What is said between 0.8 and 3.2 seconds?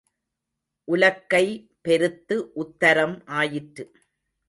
உலக்கை பெருத்து உத்தரம்